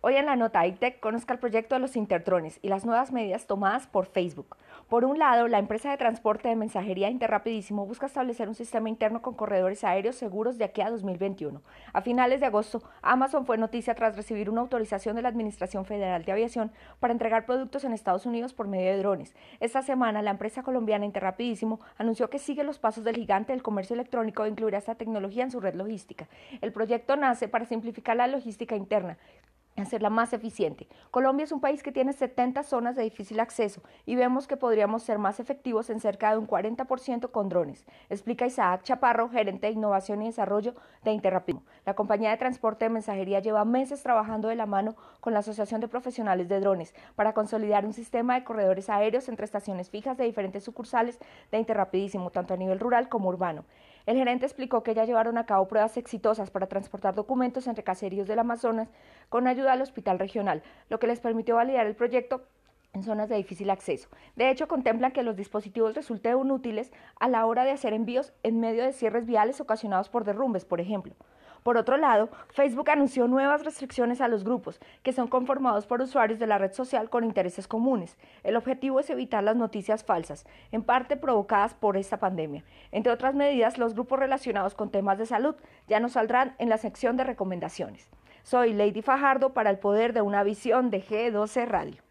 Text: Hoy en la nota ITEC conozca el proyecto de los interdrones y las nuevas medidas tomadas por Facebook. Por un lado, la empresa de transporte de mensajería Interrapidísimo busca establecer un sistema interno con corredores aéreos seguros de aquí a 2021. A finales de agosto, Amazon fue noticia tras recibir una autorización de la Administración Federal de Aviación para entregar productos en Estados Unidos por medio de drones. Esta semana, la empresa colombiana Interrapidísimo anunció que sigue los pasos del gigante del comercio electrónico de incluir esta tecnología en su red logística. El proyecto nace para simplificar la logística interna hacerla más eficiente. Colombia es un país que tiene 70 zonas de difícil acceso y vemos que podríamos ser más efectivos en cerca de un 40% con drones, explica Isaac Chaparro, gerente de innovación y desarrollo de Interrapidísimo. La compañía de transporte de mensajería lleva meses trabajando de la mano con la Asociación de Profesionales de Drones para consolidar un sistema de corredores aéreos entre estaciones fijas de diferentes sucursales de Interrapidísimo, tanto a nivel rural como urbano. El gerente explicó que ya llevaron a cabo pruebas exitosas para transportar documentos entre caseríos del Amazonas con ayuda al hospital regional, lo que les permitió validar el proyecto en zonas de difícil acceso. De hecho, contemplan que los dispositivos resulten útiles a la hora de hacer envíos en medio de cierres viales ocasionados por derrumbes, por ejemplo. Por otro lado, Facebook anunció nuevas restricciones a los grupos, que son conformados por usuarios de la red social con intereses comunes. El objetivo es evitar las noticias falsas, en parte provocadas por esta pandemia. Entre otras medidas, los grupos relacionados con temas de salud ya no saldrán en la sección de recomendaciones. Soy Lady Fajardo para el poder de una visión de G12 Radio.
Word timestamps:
Hoy 0.00 0.16
en 0.16 0.26
la 0.26 0.36
nota 0.36 0.66
ITEC 0.66 1.00
conozca 1.00 1.32
el 1.32 1.38
proyecto 1.38 1.74
de 1.74 1.80
los 1.80 1.96
interdrones 1.96 2.58
y 2.62 2.68
las 2.68 2.84
nuevas 2.84 3.12
medidas 3.12 3.46
tomadas 3.46 3.86
por 3.86 4.06
Facebook. 4.06 4.56
Por 4.88 5.04
un 5.04 5.18
lado, 5.18 5.48
la 5.48 5.58
empresa 5.58 5.90
de 5.90 5.96
transporte 5.96 6.48
de 6.48 6.56
mensajería 6.56 7.10
Interrapidísimo 7.10 7.86
busca 7.86 8.06
establecer 8.06 8.48
un 8.48 8.54
sistema 8.54 8.88
interno 8.88 9.22
con 9.22 9.34
corredores 9.34 9.84
aéreos 9.84 10.16
seguros 10.16 10.58
de 10.58 10.64
aquí 10.64 10.80
a 10.80 10.90
2021. 10.90 11.62
A 11.92 12.00
finales 12.02 12.40
de 12.40 12.46
agosto, 12.46 12.82
Amazon 13.02 13.46
fue 13.46 13.56
noticia 13.56 13.94
tras 13.94 14.16
recibir 14.16 14.50
una 14.50 14.60
autorización 14.60 15.16
de 15.16 15.22
la 15.22 15.28
Administración 15.28 15.84
Federal 15.84 16.24
de 16.24 16.32
Aviación 16.32 16.72
para 16.98 17.12
entregar 17.12 17.46
productos 17.46 17.84
en 17.84 17.92
Estados 17.92 18.26
Unidos 18.26 18.52
por 18.52 18.68
medio 18.68 18.90
de 18.90 18.98
drones. 18.98 19.34
Esta 19.60 19.82
semana, 19.82 20.22
la 20.22 20.32
empresa 20.32 20.62
colombiana 20.62 21.06
Interrapidísimo 21.06 21.80
anunció 21.96 22.28
que 22.28 22.38
sigue 22.38 22.64
los 22.64 22.78
pasos 22.78 23.04
del 23.04 23.16
gigante 23.16 23.52
del 23.52 23.62
comercio 23.62 23.94
electrónico 23.94 24.42
de 24.42 24.50
incluir 24.50 24.74
esta 24.74 24.96
tecnología 24.96 25.44
en 25.44 25.50
su 25.50 25.60
red 25.60 25.74
logística. 25.74 26.28
El 26.60 26.72
proyecto 26.72 27.16
nace 27.16 27.48
para 27.48 27.64
simplificar 27.64 28.16
la 28.16 28.26
logística 28.26 28.76
interna 28.76 29.16
hacerla 29.80 30.10
más 30.10 30.32
eficiente. 30.32 30.88
Colombia 31.10 31.44
es 31.44 31.52
un 31.52 31.60
país 31.60 31.82
que 31.82 31.92
tiene 31.92 32.12
70 32.12 32.62
zonas 32.62 32.96
de 32.96 33.02
difícil 33.02 33.40
acceso 33.40 33.82
y 34.06 34.16
vemos 34.16 34.46
que 34.46 34.56
podríamos 34.56 35.02
ser 35.02 35.18
más 35.18 35.40
efectivos 35.40 35.90
en 35.90 36.00
cerca 36.00 36.30
de 36.30 36.38
un 36.38 36.46
40% 36.46 37.30
con 37.30 37.48
drones, 37.48 37.84
explica 38.08 38.46
Isaac 38.46 38.82
Chaparro, 38.82 39.28
gerente 39.28 39.66
de 39.66 39.72
innovación 39.72 40.22
y 40.22 40.26
desarrollo 40.26 40.74
de 41.04 41.12
Interrapidísimo. 41.12 41.40
La 41.86 41.94
compañía 41.94 42.30
de 42.30 42.36
transporte 42.36 42.84
de 42.84 42.90
mensajería 42.90 43.40
lleva 43.40 43.64
meses 43.64 44.02
trabajando 44.02 44.48
de 44.48 44.56
la 44.56 44.66
mano 44.66 44.94
con 45.20 45.32
la 45.32 45.40
Asociación 45.40 45.80
de 45.80 45.88
Profesionales 45.88 46.48
de 46.48 46.60
Drones 46.60 46.94
para 47.16 47.32
consolidar 47.32 47.84
un 47.86 47.92
sistema 47.92 48.34
de 48.34 48.44
corredores 48.44 48.90
aéreos 48.90 49.28
entre 49.28 49.44
estaciones 49.44 49.90
fijas 49.90 50.16
de 50.16 50.24
diferentes 50.24 50.64
sucursales 50.64 51.18
de 51.50 51.58
Interrapidísimo, 51.58 52.30
tanto 52.30 52.54
a 52.54 52.56
nivel 52.56 52.78
rural 52.78 53.08
como 53.08 53.28
urbano. 53.28 53.64
El 54.06 54.16
gerente 54.16 54.46
explicó 54.46 54.82
que 54.82 54.94
ya 54.94 55.04
llevaron 55.04 55.38
a 55.38 55.46
cabo 55.46 55.68
pruebas 55.68 55.96
exitosas 55.96 56.50
para 56.50 56.68
transportar 56.68 57.14
documentos 57.14 57.66
entre 57.66 57.84
caseríos 57.84 58.28
del 58.28 58.38
Amazonas 58.38 58.88
con 59.28 59.46
ayuda 59.46 59.72
al 59.72 59.82
hospital 59.82 60.18
regional, 60.18 60.62
lo 60.88 60.98
que 60.98 61.06
les 61.06 61.20
permitió 61.20 61.56
validar 61.56 61.86
el 61.86 61.94
proyecto 61.94 62.42
en 62.92 63.02
zonas 63.02 63.28
de 63.28 63.36
difícil 63.36 63.70
acceso. 63.70 64.08
De 64.36 64.50
hecho, 64.50 64.68
contemplan 64.68 65.12
que 65.12 65.22
los 65.22 65.36
dispositivos 65.36 65.94
resulten 65.94 66.34
útiles 66.50 66.92
a 67.18 67.28
la 67.28 67.46
hora 67.46 67.64
de 67.64 67.70
hacer 67.70 67.92
envíos 67.92 68.32
en 68.42 68.60
medio 68.60 68.82
de 68.82 68.92
cierres 68.92 69.26
viales 69.26 69.60
ocasionados 69.60 70.08
por 70.08 70.24
derrumbes, 70.24 70.64
por 70.64 70.80
ejemplo. 70.80 71.14
Por 71.62 71.76
otro 71.76 71.96
lado, 71.96 72.30
Facebook 72.48 72.90
anunció 72.90 73.28
nuevas 73.28 73.64
restricciones 73.64 74.20
a 74.20 74.28
los 74.28 74.44
grupos, 74.44 74.80
que 75.02 75.12
son 75.12 75.28
conformados 75.28 75.86
por 75.86 76.00
usuarios 76.00 76.38
de 76.38 76.46
la 76.46 76.58
red 76.58 76.72
social 76.72 77.10
con 77.10 77.24
intereses 77.24 77.68
comunes. 77.68 78.16
El 78.42 78.56
objetivo 78.56 79.00
es 79.00 79.10
evitar 79.10 79.44
las 79.44 79.56
noticias 79.56 80.04
falsas, 80.04 80.46
en 80.72 80.82
parte 80.82 81.16
provocadas 81.16 81.74
por 81.74 81.96
esta 81.96 82.18
pandemia. 82.18 82.64
Entre 82.92 83.12
otras 83.12 83.34
medidas, 83.34 83.78
los 83.78 83.94
grupos 83.94 84.18
relacionados 84.18 84.74
con 84.74 84.90
temas 84.90 85.18
de 85.18 85.26
salud 85.26 85.54
ya 85.86 86.00
no 86.00 86.08
saldrán 86.08 86.54
en 86.58 86.68
la 86.68 86.78
sección 86.78 87.16
de 87.16 87.24
recomendaciones. 87.24 88.08
Soy 88.42 88.72
Lady 88.72 89.02
Fajardo 89.02 89.52
para 89.52 89.70
el 89.70 89.78
poder 89.78 90.12
de 90.12 90.22
una 90.22 90.42
visión 90.42 90.90
de 90.90 91.02
G12 91.02 91.66
Radio. 91.66 92.09